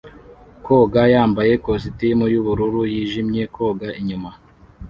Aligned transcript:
Koga 0.65 1.01
yambaye 1.13 1.51
ikositimu 1.57 2.25
yubururu 2.33 2.81
yijimye 2.93 3.43
koga 3.55 3.87
inyuma 3.99 4.29